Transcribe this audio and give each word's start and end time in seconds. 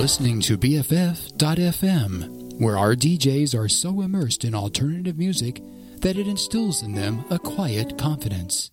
listening 0.00 0.40
to 0.40 0.56
BFF.FM, 0.56 2.58
where 2.58 2.78
our 2.78 2.94
DJs 2.94 3.54
are 3.54 3.68
so 3.68 4.00
immersed 4.00 4.46
in 4.46 4.54
alternative 4.54 5.18
music 5.18 5.60
that 5.98 6.16
it 6.16 6.26
instills 6.26 6.82
in 6.82 6.94
them 6.94 7.22
a 7.28 7.38
quiet 7.38 7.98
confidence. 7.98 8.70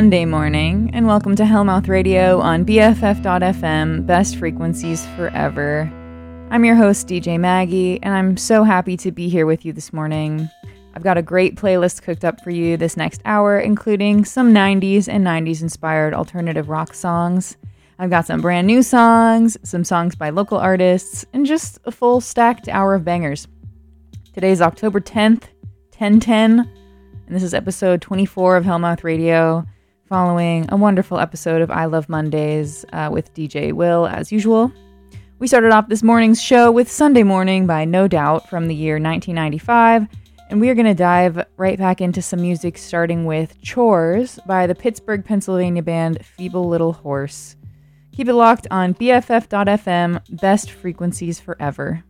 Monday 0.00 0.24
morning, 0.24 0.88
and 0.94 1.06
welcome 1.06 1.36
to 1.36 1.42
Hellmouth 1.42 1.86
Radio 1.86 2.40
on 2.40 2.64
BFF.FM, 2.64 4.06
best 4.06 4.36
frequencies 4.36 5.04
forever. 5.08 5.92
I'm 6.50 6.64
your 6.64 6.74
host, 6.74 7.06
DJ 7.06 7.38
Maggie, 7.38 8.02
and 8.02 8.14
I'm 8.14 8.38
so 8.38 8.64
happy 8.64 8.96
to 8.96 9.12
be 9.12 9.28
here 9.28 9.44
with 9.44 9.66
you 9.66 9.74
this 9.74 9.92
morning. 9.92 10.48
I've 10.94 11.02
got 11.02 11.18
a 11.18 11.22
great 11.22 11.54
playlist 11.54 12.00
cooked 12.00 12.24
up 12.24 12.40
for 12.40 12.48
you 12.48 12.78
this 12.78 12.96
next 12.96 13.20
hour, 13.26 13.58
including 13.58 14.24
some 14.24 14.54
90s 14.54 15.06
and 15.06 15.22
90s 15.22 15.60
inspired 15.60 16.14
alternative 16.14 16.70
rock 16.70 16.94
songs. 16.94 17.58
I've 17.98 18.08
got 18.08 18.26
some 18.26 18.40
brand 18.40 18.66
new 18.66 18.82
songs, 18.82 19.58
some 19.64 19.84
songs 19.84 20.14
by 20.14 20.30
local 20.30 20.56
artists, 20.56 21.26
and 21.34 21.44
just 21.44 21.78
a 21.84 21.92
full 21.92 22.22
stacked 22.22 22.70
hour 22.70 22.94
of 22.94 23.04
bangers. 23.04 23.48
Today's 24.32 24.62
October 24.62 24.98
10th, 25.02 25.48
1010, 25.98 26.60
and 26.60 27.36
this 27.36 27.42
is 27.42 27.52
episode 27.52 28.00
24 28.00 28.56
of 28.56 28.64
Hellmouth 28.64 29.04
Radio 29.04 29.66
following 30.10 30.66
a 30.70 30.76
wonderful 30.76 31.20
episode 31.20 31.62
of 31.62 31.70
I 31.70 31.84
Love 31.84 32.08
Mondays 32.08 32.84
uh, 32.92 33.08
with 33.12 33.32
DJ 33.32 33.72
Will, 33.72 34.08
as 34.08 34.32
usual. 34.32 34.72
We 35.38 35.46
started 35.46 35.70
off 35.70 35.88
this 35.88 36.02
morning's 36.02 36.42
show 36.42 36.72
with 36.72 36.90
Sunday 36.90 37.22
Morning 37.22 37.64
by 37.64 37.84
No 37.84 38.08
Doubt 38.08 38.50
from 38.50 38.66
the 38.66 38.74
year 38.74 38.94
1995, 38.94 40.08
and 40.50 40.60
we 40.60 40.68
are 40.68 40.74
going 40.74 40.86
to 40.86 40.94
dive 40.94 41.46
right 41.56 41.78
back 41.78 42.00
into 42.00 42.20
some 42.22 42.40
music, 42.42 42.76
starting 42.76 43.24
with 43.24 43.62
Chores 43.62 44.40
by 44.46 44.66
the 44.66 44.74
Pittsburgh, 44.74 45.24
Pennsylvania 45.24 45.80
band 45.84 46.26
Feeble 46.26 46.68
Little 46.68 46.92
Horse. 46.92 47.54
Keep 48.10 48.26
it 48.26 48.34
locked 48.34 48.66
on 48.72 48.94
BFF.FM, 48.94 50.40
best 50.40 50.72
frequencies 50.72 51.38
forever. 51.38 52.02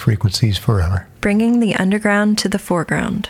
Frequencies 0.00 0.58
forever. 0.58 1.06
Bringing 1.20 1.60
the 1.60 1.76
underground 1.76 2.38
to 2.38 2.48
the 2.48 2.58
foreground. 2.58 3.28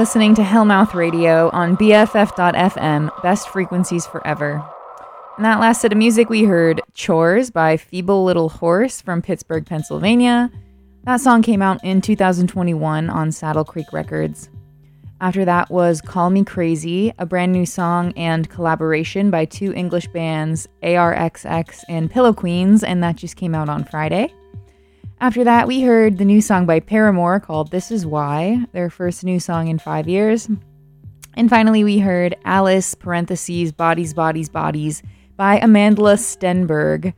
Listening 0.00 0.34
to 0.34 0.40
Hellmouth 0.40 0.94
Radio 0.94 1.50
on 1.50 1.76
BFF.FM, 1.76 3.22
best 3.22 3.50
frequencies 3.50 4.06
forever. 4.06 4.64
In 5.36 5.42
that 5.42 5.60
last 5.60 5.82
set 5.82 5.92
of 5.92 5.98
music, 5.98 6.30
we 6.30 6.44
heard 6.44 6.80
Chores 6.94 7.50
by 7.50 7.76
Feeble 7.76 8.24
Little 8.24 8.48
Horse 8.48 9.02
from 9.02 9.20
Pittsburgh, 9.20 9.66
Pennsylvania. 9.66 10.50
That 11.04 11.20
song 11.20 11.42
came 11.42 11.60
out 11.60 11.84
in 11.84 12.00
2021 12.00 13.10
on 13.10 13.30
Saddle 13.30 13.62
Creek 13.62 13.92
Records. 13.92 14.48
After 15.20 15.44
that 15.44 15.70
was 15.70 16.00
Call 16.00 16.30
Me 16.30 16.44
Crazy, 16.44 17.12
a 17.18 17.26
brand 17.26 17.52
new 17.52 17.66
song 17.66 18.14
and 18.16 18.48
collaboration 18.48 19.30
by 19.30 19.44
two 19.44 19.74
English 19.74 20.08
bands, 20.14 20.66
ARXX 20.82 21.84
and 21.90 22.10
Pillow 22.10 22.32
Queens, 22.32 22.82
and 22.82 23.02
that 23.02 23.16
just 23.16 23.36
came 23.36 23.54
out 23.54 23.68
on 23.68 23.84
Friday. 23.84 24.32
After 25.22 25.44
that, 25.44 25.68
we 25.68 25.82
heard 25.82 26.16
the 26.16 26.24
new 26.24 26.40
song 26.40 26.64
by 26.64 26.80
Paramore 26.80 27.40
called 27.40 27.70
This 27.70 27.90
Is 27.90 28.06
Why, 28.06 28.64
their 28.72 28.88
first 28.88 29.22
new 29.22 29.38
song 29.38 29.68
in 29.68 29.78
five 29.78 30.08
years. 30.08 30.48
And 31.34 31.50
finally, 31.50 31.84
we 31.84 31.98
heard 31.98 32.36
Alice, 32.46 32.94
parentheses, 32.94 33.70
Bodies, 33.70 34.14
Bodies, 34.14 34.48
Bodies 34.48 35.02
by 35.36 35.60
Amandla 35.60 36.16
Stenberg. 36.16 37.12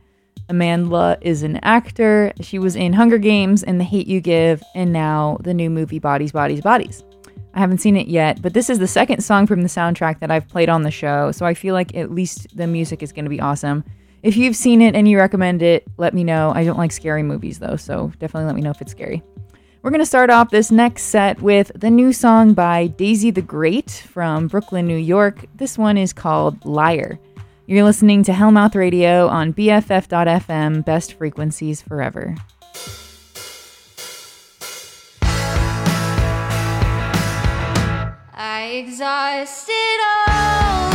Amandla 0.49 1.17
is 1.21 1.43
an 1.43 1.55
actor. 1.63 2.33
She 2.41 2.59
was 2.59 2.75
in 2.75 2.91
Hunger 2.91 3.17
Games 3.17 3.63
and 3.63 3.79
The 3.79 3.85
Hate 3.85 4.07
You 4.07 4.19
Give, 4.19 4.61
and 4.75 4.91
now 4.91 5.37
the 5.39 5.53
new 5.53 5.69
movie 5.69 5.99
Bodies, 5.99 6.33
Bodies, 6.33 6.59
Bodies. 6.59 7.05
I 7.53 7.59
haven't 7.61 7.77
seen 7.77 7.95
it 7.95 8.07
yet, 8.07 8.41
but 8.41 8.53
this 8.53 8.69
is 8.69 8.79
the 8.79 8.87
second 8.87 9.23
song 9.23 9.47
from 9.47 9.61
the 9.61 9.69
soundtrack 9.69 10.19
that 10.19 10.29
I've 10.29 10.49
played 10.49 10.67
on 10.67 10.83
the 10.83 10.91
show, 10.91 11.31
so 11.31 11.45
I 11.45 11.53
feel 11.53 11.73
like 11.73 11.95
at 11.95 12.11
least 12.11 12.57
the 12.57 12.67
music 12.67 13.01
is 13.01 13.13
going 13.13 13.25
to 13.25 13.29
be 13.29 13.39
awesome. 13.39 13.85
If 14.23 14.37
you've 14.37 14.55
seen 14.55 14.81
it 14.81 14.95
and 14.95 15.05
you 15.05 15.17
recommend 15.17 15.61
it, 15.61 15.83
let 15.97 16.13
me 16.13 16.23
know. 16.23 16.53
I 16.55 16.63
don't 16.63 16.77
like 16.77 16.93
scary 16.93 17.23
movies 17.23 17.59
though, 17.59 17.75
so 17.75 18.13
definitely 18.19 18.45
let 18.45 18.55
me 18.55 18.61
know 18.61 18.71
if 18.71 18.81
it's 18.81 18.91
scary. 18.91 19.21
We're 19.81 19.89
going 19.89 19.99
to 19.99 20.05
start 20.05 20.29
off 20.29 20.49
this 20.49 20.71
next 20.71 21.03
set 21.03 21.41
with 21.41 21.73
the 21.75 21.89
new 21.89 22.13
song 22.13 22.53
by 22.53 22.87
Daisy 22.87 23.31
the 23.31 23.41
Great 23.41 23.91
from 23.91 24.47
Brooklyn, 24.47 24.87
New 24.87 24.95
York. 24.95 25.45
This 25.55 25.77
one 25.77 25.97
is 25.97 26.13
called 26.13 26.63
Liar. 26.65 27.19
You're 27.65 27.83
listening 27.83 28.23
to 28.23 28.31
Hellmouth 28.31 28.75
Radio 28.75 29.27
on 29.27 29.53
BFF.FM, 29.53 30.85
best 30.85 31.15
frequencies 31.15 31.81
forever. 31.81 32.37
I 38.33 38.83
exhausted 38.85 39.99
all 40.29 40.92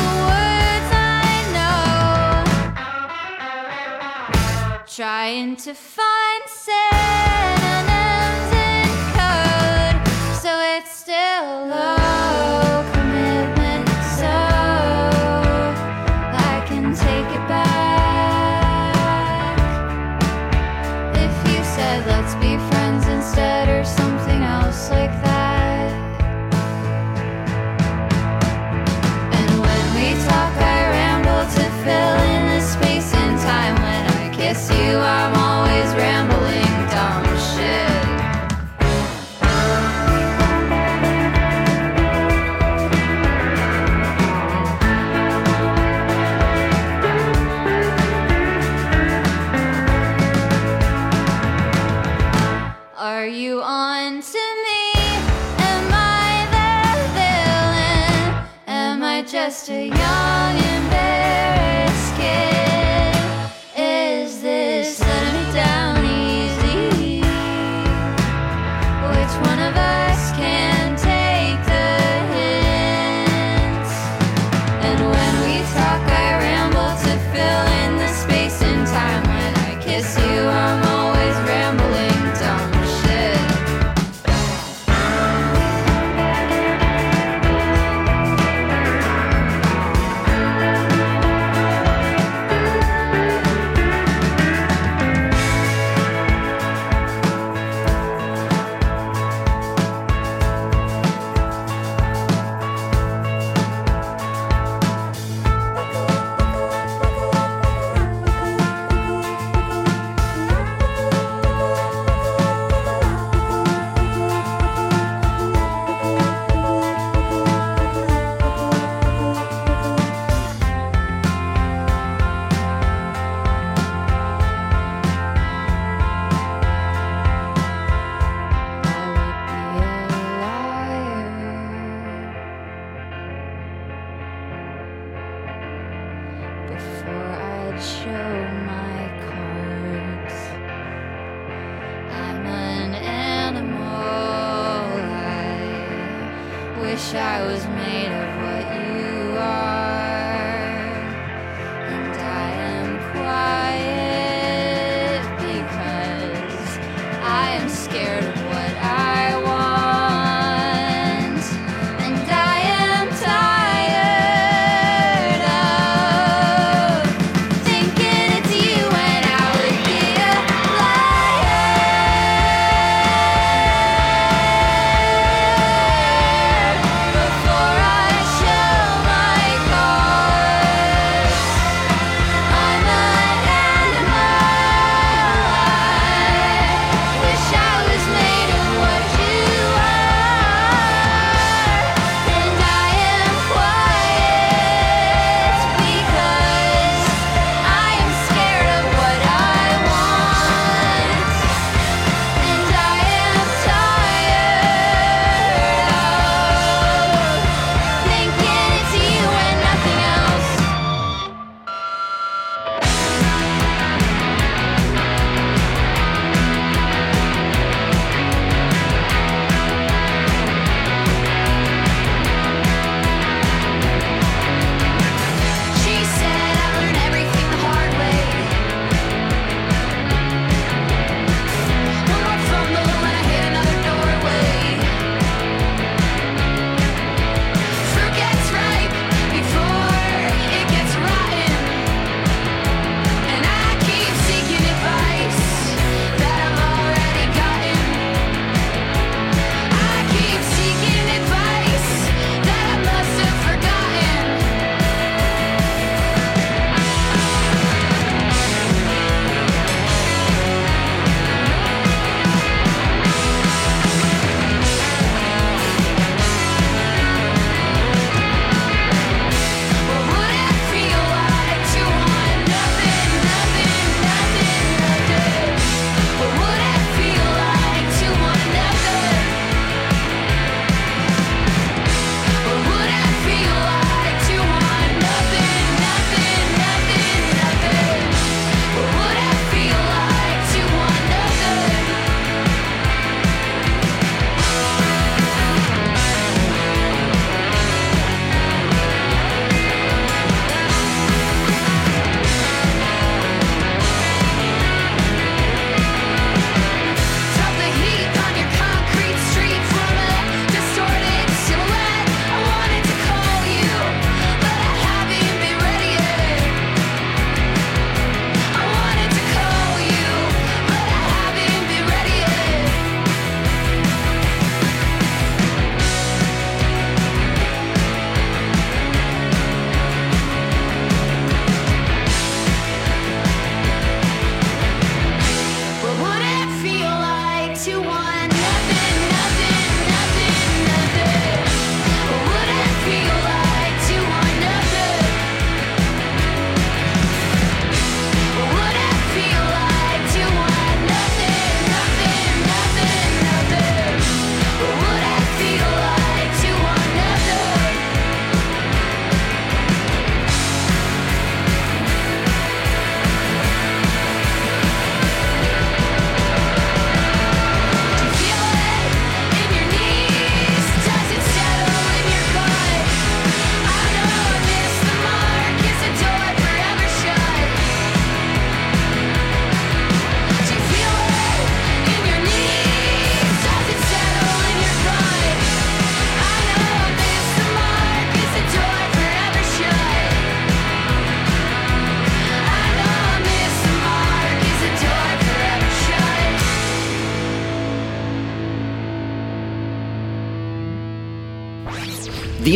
trying 4.99 5.55
to 5.55 5.73
find 5.75 6.43
synonyms 6.49 7.48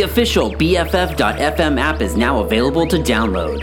The 0.03 0.09
official 0.09 0.51
BFF.FM 0.51 1.79
app 1.79 2.01
is 2.01 2.17
now 2.17 2.41
available 2.41 2.89
to 2.89 2.97
download. 2.97 3.63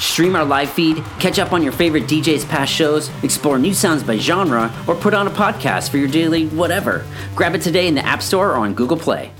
Stream 0.00 0.36
our 0.36 0.44
live 0.44 0.70
feed, 0.70 1.02
catch 1.18 1.40
up 1.40 1.52
on 1.52 1.60
your 1.60 1.72
favorite 1.72 2.04
DJ's 2.04 2.44
past 2.44 2.72
shows, 2.72 3.10
explore 3.24 3.58
new 3.58 3.74
sounds 3.74 4.04
by 4.04 4.16
genre, 4.16 4.72
or 4.86 4.94
put 4.94 5.12
on 5.12 5.26
a 5.26 5.30
podcast 5.30 5.90
for 5.90 5.96
your 5.96 6.06
daily 6.06 6.46
whatever. 6.46 7.04
Grab 7.34 7.56
it 7.56 7.62
today 7.62 7.88
in 7.88 7.96
the 7.96 8.06
App 8.06 8.22
Store 8.22 8.50
or 8.52 8.58
on 8.58 8.74
Google 8.74 8.96
Play. 8.96 9.32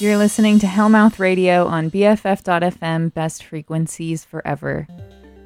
You're 0.00 0.16
listening 0.16 0.58
to 0.60 0.66
Hellmouth 0.66 1.18
Radio 1.18 1.66
on 1.66 1.90
BFF.FM, 1.90 3.12
best 3.12 3.44
frequencies 3.44 4.24
forever. 4.24 4.86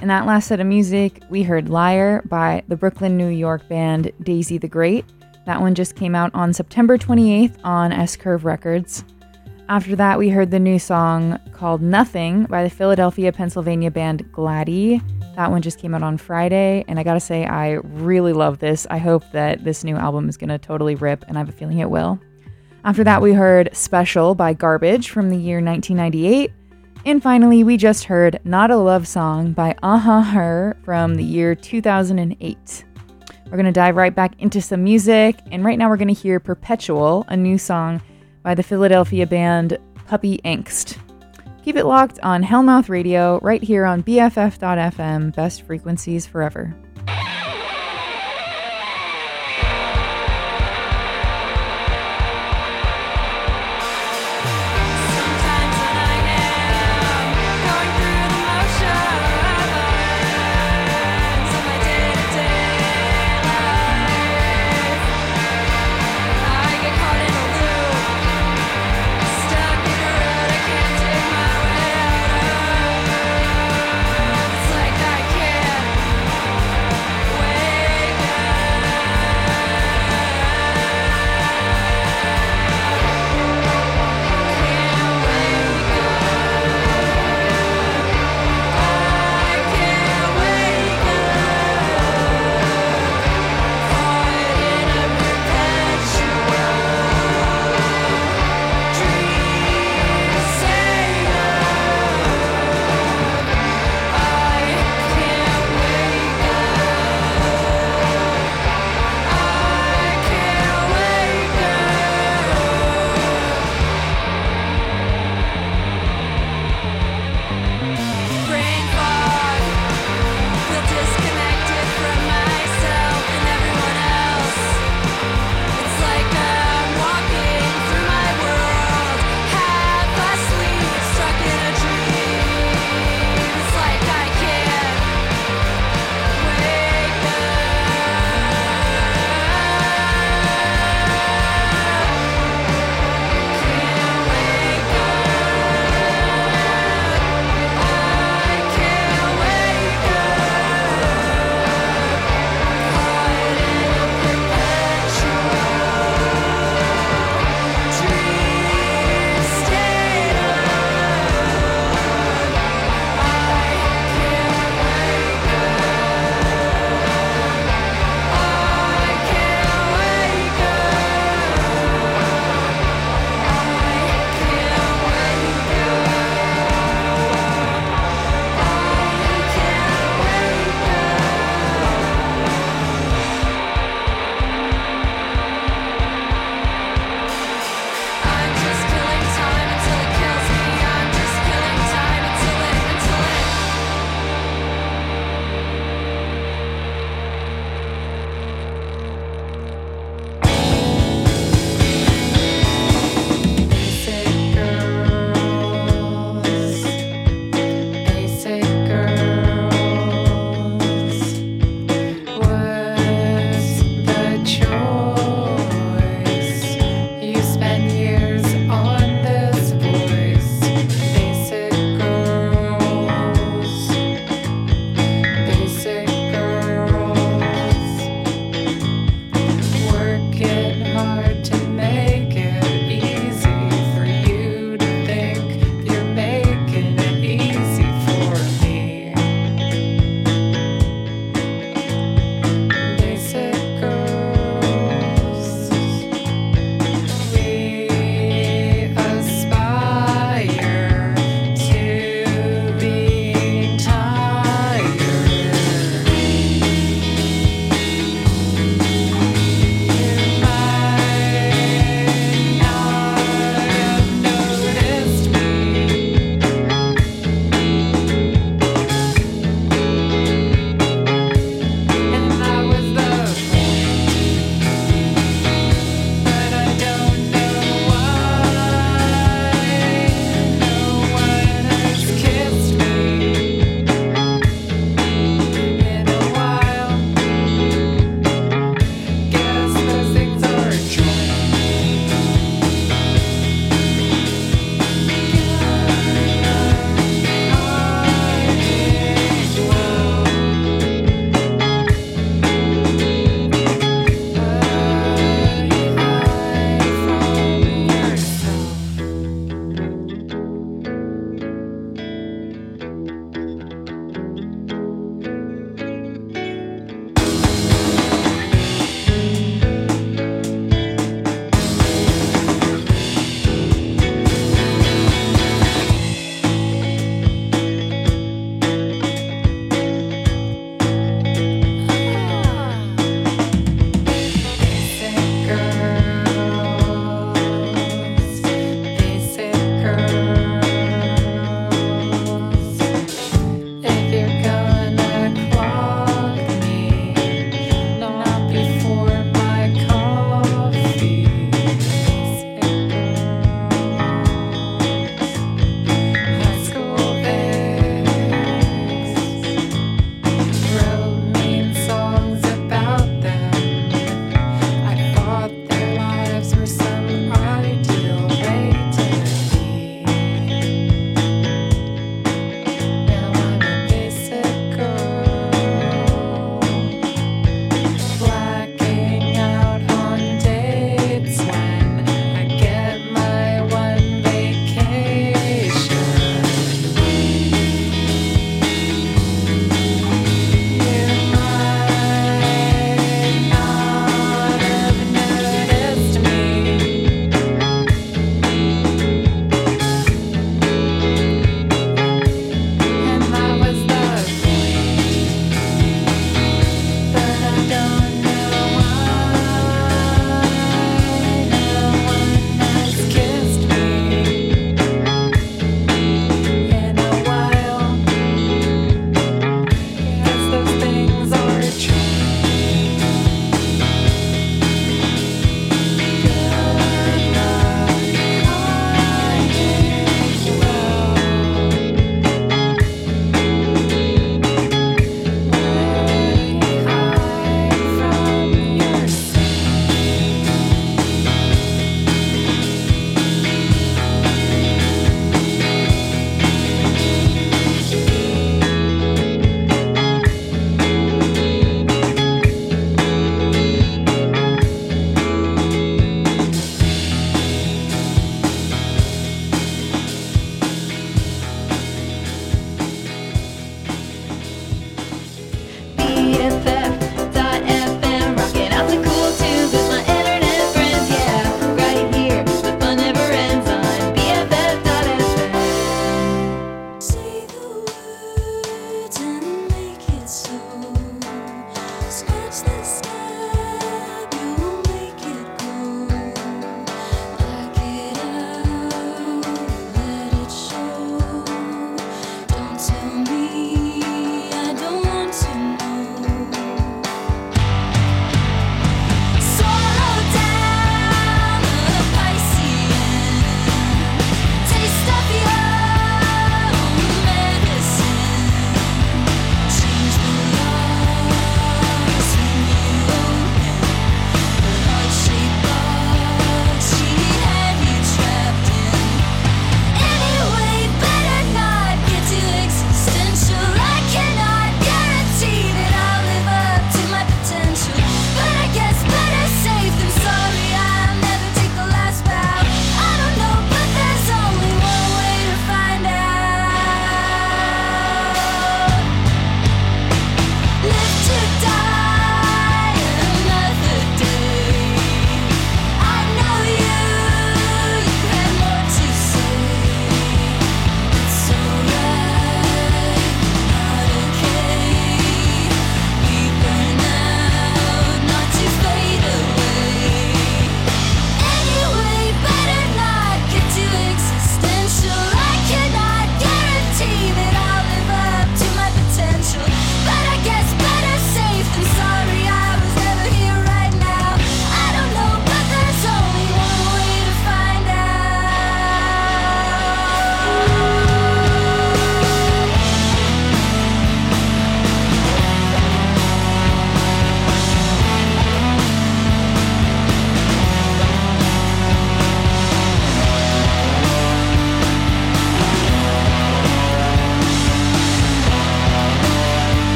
In 0.00 0.08
that 0.08 0.24
last 0.24 0.48
set 0.48 0.58
of 0.58 0.66
music, 0.66 1.20
we 1.28 1.42
heard 1.42 1.68
Liar 1.68 2.22
by 2.30 2.62
the 2.66 2.74
Brooklyn, 2.74 3.18
New 3.18 3.28
York 3.28 3.68
band 3.68 4.10
Daisy 4.22 4.56
the 4.56 4.66
Great. 4.66 5.04
That 5.44 5.60
one 5.60 5.74
just 5.74 5.96
came 5.96 6.14
out 6.14 6.30
on 6.32 6.54
September 6.54 6.96
28th 6.96 7.58
on 7.62 7.92
S 7.92 8.16
Curve 8.16 8.46
Records. 8.46 9.04
After 9.68 9.94
that, 9.96 10.18
we 10.18 10.30
heard 10.30 10.50
the 10.50 10.58
new 10.58 10.78
song 10.78 11.38
called 11.52 11.82
Nothing 11.82 12.44
by 12.44 12.64
the 12.64 12.70
Philadelphia, 12.70 13.30
Pennsylvania 13.30 13.90
band 13.90 14.32
Gladie. 14.32 15.02
That 15.36 15.50
one 15.50 15.60
just 15.60 15.78
came 15.78 15.94
out 15.94 16.02
on 16.02 16.16
Friday, 16.16 16.86
and 16.88 16.98
I 16.98 17.02
gotta 17.02 17.20
say, 17.20 17.44
I 17.44 17.72
really 17.82 18.32
love 18.32 18.60
this. 18.60 18.86
I 18.88 18.96
hope 18.96 19.24
that 19.32 19.64
this 19.64 19.84
new 19.84 19.96
album 19.96 20.26
is 20.26 20.38
gonna 20.38 20.58
totally 20.58 20.94
rip, 20.94 21.22
and 21.28 21.36
I 21.36 21.40
have 21.40 21.50
a 21.50 21.52
feeling 21.52 21.80
it 21.80 21.90
will. 21.90 22.18
After 22.84 23.04
that, 23.04 23.20
we 23.20 23.32
heard 23.32 23.70
Special 23.72 24.34
by 24.34 24.52
Garbage 24.52 25.10
from 25.10 25.30
the 25.30 25.36
year 25.36 25.60
1998. 25.60 26.52
And 27.04 27.22
finally, 27.22 27.64
we 27.64 27.76
just 27.76 28.04
heard 28.04 28.40
Not 28.44 28.70
a 28.70 28.76
Love 28.76 29.08
Song 29.08 29.52
by 29.52 29.74
Uh-huh 29.82 30.22
Her 30.22 30.76
from 30.84 31.14
the 31.14 31.24
year 31.24 31.54
2008. 31.54 32.84
We're 33.46 33.50
going 33.50 33.64
to 33.64 33.72
dive 33.72 33.96
right 33.96 34.14
back 34.14 34.34
into 34.40 34.60
some 34.60 34.84
music, 34.84 35.38
and 35.50 35.64
right 35.64 35.78
now 35.78 35.88
we're 35.88 35.96
going 35.96 36.14
to 36.14 36.20
hear 36.20 36.38
Perpetual, 36.38 37.24
a 37.28 37.36
new 37.36 37.56
song 37.56 38.02
by 38.42 38.54
the 38.54 38.62
Philadelphia 38.62 39.26
band 39.26 39.78
Puppy 40.06 40.38
Angst. 40.44 40.98
Keep 41.64 41.76
it 41.76 41.84
locked 41.84 42.20
on 42.22 42.42
Hellmouth 42.42 42.88
Radio 42.88 43.38
right 43.40 43.62
here 43.62 43.84
on 43.84 44.02
BFF.FM, 44.02 45.34
best 45.34 45.62
frequencies 45.62 46.26
forever. 46.26 46.74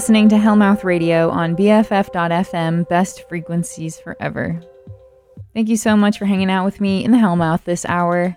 Listening 0.00 0.30
to 0.30 0.36
Hellmouth 0.36 0.82
Radio 0.82 1.28
on 1.28 1.54
BFF.FM, 1.54 2.88
best 2.88 3.28
frequencies 3.28 4.00
forever. 4.00 4.58
Thank 5.52 5.68
you 5.68 5.76
so 5.76 5.94
much 5.94 6.18
for 6.18 6.24
hanging 6.24 6.50
out 6.50 6.64
with 6.64 6.80
me 6.80 7.04
in 7.04 7.10
the 7.10 7.18
Hellmouth 7.18 7.64
this 7.64 7.84
hour. 7.84 8.34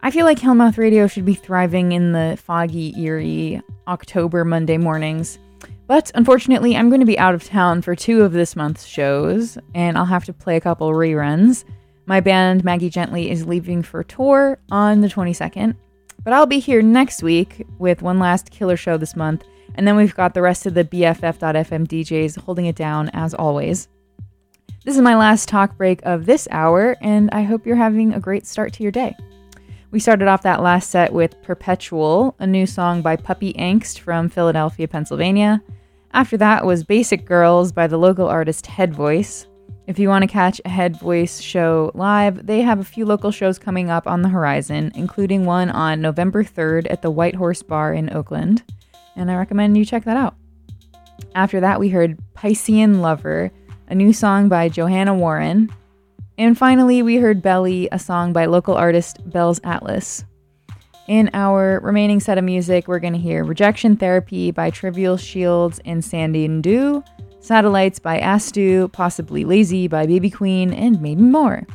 I 0.00 0.10
feel 0.10 0.26
like 0.26 0.40
Hellmouth 0.40 0.78
Radio 0.78 1.06
should 1.06 1.24
be 1.24 1.34
thriving 1.34 1.92
in 1.92 2.10
the 2.10 2.36
foggy, 2.36 3.00
eerie 3.00 3.62
October 3.86 4.44
Monday 4.44 4.76
mornings. 4.76 5.38
But 5.86 6.10
unfortunately, 6.16 6.74
I'm 6.74 6.88
going 6.88 6.98
to 6.98 7.06
be 7.06 7.16
out 7.16 7.36
of 7.36 7.44
town 7.44 7.82
for 7.82 7.94
two 7.94 8.22
of 8.22 8.32
this 8.32 8.56
month's 8.56 8.84
shows, 8.84 9.56
and 9.76 9.96
I'll 9.96 10.04
have 10.04 10.24
to 10.24 10.32
play 10.32 10.56
a 10.56 10.60
couple 10.60 10.90
reruns. 10.90 11.64
My 12.06 12.18
band, 12.18 12.64
Maggie 12.64 12.90
Gently, 12.90 13.30
is 13.30 13.46
leaving 13.46 13.84
for 13.84 14.02
tour 14.02 14.58
on 14.72 15.00
the 15.00 15.08
22nd, 15.08 15.76
but 16.24 16.32
I'll 16.32 16.44
be 16.44 16.58
here 16.58 16.82
next 16.82 17.22
week 17.22 17.64
with 17.78 18.02
one 18.02 18.18
last 18.18 18.50
killer 18.50 18.76
show 18.76 18.96
this 18.96 19.14
month, 19.14 19.44
and 19.74 19.86
then 19.86 19.96
we've 19.96 20.14
got 20.14 20.34
the 20.34 20.42
rest 20.42 20.66
of 20.66 20.74
the 20.74 20.84
BFF.FM 20.84 21.86
DJs 21.86 22.38
holding 22.38 22.66
it 22.66 22.76
down 22.76 23.08
as 23.10 23.34
always. 23.34 23.88
This 24.84 24.96
is 24.96 25.02
my 25.02 25.14
last 25.14 25.48
talk 25.48 25.76
break 25.76 26.00
of 26.04 26.26
this 26.26 26.48
hour, 26.50 26.96
and 27.00 27.30
I 27.30 27.42
hope 27.42 27.66
you're 27.66 27.76
having 27.76 28.12
a 28.12 28.20
great 28.20 28.46
start 28.46 28.72
to 28.74 28.82
your 28.82 28.90
day. 28.90 29.14
We 29.92 30.00
started 30.00 30.26
off 30.26 30.42
that 30.42 30.62
last 30.62 30.90
set 30.90 31.12
with 31.12 31.40
Perpetual, 31.42 32.34
a 32.38 32.46
new 32.46 32.66
song 32.66 33.02
by 33.02 33.14
Puppy 33.14 33.52
Angst 33.52 33.98
from 33.98 34.28
Philadelphia, 34.28 34.88
Pennsylvania. 34.88 35.62
After 36.12 36.36
that 36.38 36.66
was 36.66 36.82
Basic 36.82 37.24
Girls 37.24 37.72
by 37.72 37.86
the 37.86 37.98
local 37.98 38.26
artist 38.26 38.64
Headvoice. 38.64 39.46
If 39.86 39.98
you 39.98 40.08
want 40.08 40.22
to 40.22 40.28
catch 40.28 40.60
a 40.60 40.68
Headvoice 40.68 41.42
show 41.42 41.90
live, 41.94 42.46
they 42.46 42.62
have 42.62 42.80
a 42.80 42.84
few 42.84 43.04
local 43.04 43.30
shows 43.30 43.58
coming 43.58 43.90
up 43.90 44.06
on 44.06 44.22
the 44.22 44.28
horizon, 44.28 44.92
including 44.94 45.44
one 45.44 45.70
on 45.70 46.00
November 46.00 46.42
3rd 46.42 46.86
at 46.90 47.02
the 47.02 47.10
White 47.10 47.34
Horse 47.34 47.62
Bar 47.62 47.92
in 47.92 48.12
Oakland, 48.14 48.62
and 49.16 49.30
I 49.30 49.36
recommend 49.36 49.76
you 49.76 49.84
check 49.84 50.04
that 50.04 50.16
out. 50.16 50.34
After 51.34 51.60
that, 51.60 51.80
we 51.80 51.88
heard 51.88 52.18
Piscean 52.34 53.00
Lover, 53.00 53.50
a 53.88 53.94
new 53.94 54.12
song 54.12 54.48
by 54.48 54.68
Johanna 54.68 55.14
Warren. 55.14 55.72
And 56.38 56.56
finally, 56.56 57.02
we 57.02 57.16
heard 57.16 57.42
Belly, 57.42 57.88
a 57.92 57.98
song 57.98 58.32
by 58.32 58.46
local 58.46 58.74
artist 58.74 59.18
Bells 59.30 59.60
Atlas. 59.64 60.24
In 61.08 61.30
our 61.34 61.80
remaining 61.80 62.20
set 62.20 62.38
of 62.38 62.44
music, 62.44 62.86
we're 62.86 63.00
going 63.00 63.12
to 63.12 63.18
hear 63.18 63.44
Rejection 63.44 63.96
Therapy 63.96 64.50
by 64.50 64.70
Trivial 64.70 65.16
Shields 65.16 65.80
and 65.84 66.04
Sandy 66.04 66.44
and 66.44 66.62
Dew, 66.62 67.02
Satellites 67.40 67.98
by 67.98 68.20
Astu, 68.20 68.90
possibly 68.92 69.44
Lazy 69.44 69.88
by 69.88 70.06
Baby 70.06 70.30
Queen, 70.30 70.72
and 70.72 71.02
maybe 71.02 71.22
more. 71.22 71.66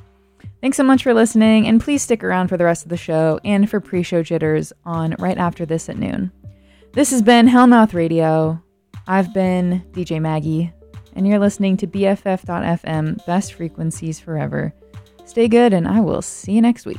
Thanks 0.62 0.78
so 0.78 0.84
much 0.84 1.04
for 1.04 1.14
listening, 1.14 1.68
and 1.68 1.82
please 1.82 2.02
stick 2.02 2.24
around 2.24 2.48
for 2.48 2.58
the 2.58 2.64
rest 2.64 2.84
of 2.84 2.90
the 2.90 2.98
show 2.98 3.40
and 3.44 3.70
for 3.70 3.80
pre 3.80 4.02
show 4.02 4.24
jitters 4.24 4.72
on 4.86 5.16
right 5.20 5.38
after 5.38 5.66
this 5.66 5.90
at 5.90 5.98
noon. 5.98 6.32
This 6.98 7.12
has 7.12 7.22
been 7.22 7.48
Hellmouth 7.48 7.94
Radio. 7.94 8.60
I've 9.06 9.32
been 9.32 9.86
DJ 9.92 10.20
Maggie, 10.20 10.74
and 11.14 11.28
you're 11.28 11.38
listening 11.38 11.78
to 11.78 11.86
BFF.FM, 11.86 13.24
best 13.28 13.54
frequencies 13.54 14.20
forever. 14.20 14.74
Stay 15.24 15.48
good, 15.48 15.74
and 15.74 15.88
I 15.88 16.00
will 16.00 16.24
see 16.24 16.54
you 16.54 16.62
next 16.64 16.88
week. 16.88 16.98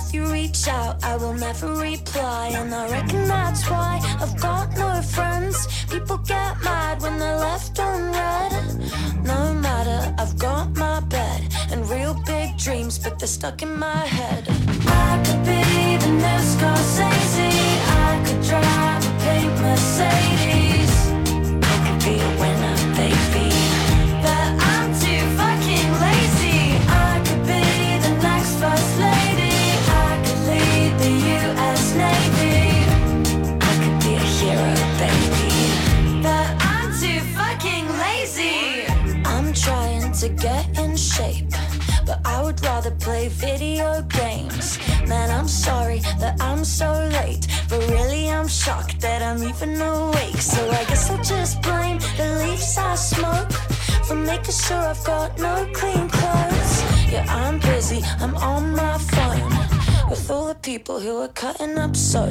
if 0.00 0.14
you 0.14 0.24
reach 0.32 0.68
out, 0.68 1.02
I 1.04 1.16
will 1.16 1.34
never 1.34 1.74
reply. 1.74 2.52
And 2.54 2.74
I 2.74 2.90
reckon 2.90 3.26
that's 3.26 3.68
why 3.68 4.00
I've 4.20 4.40
got 4.40 4.76
no 4.76 5.02
friends. 5.02 5.56
People 5.90 6.18
get 6.18 6.52
mad 6.62 7.02
when 7.02 7.18
they're 7.18 7.36
left 7.36 7.78
unread. 7.78 8.52
No 9.24 9.54
matter, 9.54 10.14
I've 10.18 10.38
got 10.38 10.76
my 10.76 11.00
bed 11.00 11.40
and 11.70 11.88
real 11.88 12.14
big 12.26 12.56
dreams, 12.56 12.98
but 12.98 13.18
they're 13.18 13.34
stuck 13.38 13.62
in 13.62 13.78
my 13.78 14.02
head. 14.18 14.44
I 14.86 15.22
could 15.24 15.42
be 15.50 15.96
the 16.04 16.12
next 16.24 16.56
Scorsese. 16.56 17.29
I'm 46.60 46.66
so 46.66 46.92
late. 46.92 47.46
But 47.70 47.88
really, 47.88 48.30
I'm 48.30 48.46
shocked 48.46 49.00
that 49.00 49.22
I'm 49.22 49.42
even 49.42 49.80
awake. 49.80 50.36
So 50.36 50.60
I 50.68 50.84
guess 50.84 51.08
I'll 51.08 51.24
just 51.24 51.62
blame 51.62 51.98
the 52.18 52.44
leaves 52.44 52.76
I 52.76 52.96
smoke 52.96 53.50
for 54.04 54.14
making 54.14 54.52
sure 54.52 54.76
I've 54.76 55.02
got 55.02 55.38
no 55.38 55.66
clean 55.72 56.06
clothes. 56.10 56.72
Yeah, 57.10 57.24
I'm 57.30 57.60
busy, 57.60 58.02
I'm 58.18 58.34
on 58.36 58.76
my 58.76 58.98
phone 58.98 60.10
with 60.10 60.30
all 60.30 60.48
the 60.48 60.54
people 60.54 61.00
who 61.00 61.22
are 61.22 61.28
cutting 61.28 61.78
up 61.78 61.96
soap. 61.96 62.30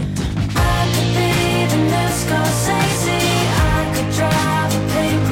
I 0.56 0.80
could 0.94 1.12
be 1.18 1.66
the 1.74 1.82
next 1.90 2.26
Scorsese, 2.26 3.20
I 3.66 3.80
could 3.96 4.12
drive 4.14 4.72
a 4.78 4.82
pink 4.94 5.29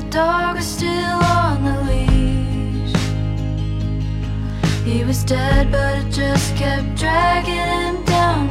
the 0.00 0.10
dog 0.10 0.56
is 0.56 0.66
still 0.66 1.18
on 1.40 1.64
the 1.64 1.76
leash. 1.88 2.94
He 4.84 5.04
was 5.04 5.24
dead, 5.24 5.72
but 5.72 5.98
it 5.98 6.10
just 6.12 6.54
kept 6.56 6.94
dragging 6.96 7.54
him 7.54 8.04
down 8.04 8.48